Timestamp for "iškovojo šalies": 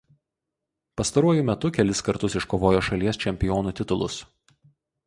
2.41-3.25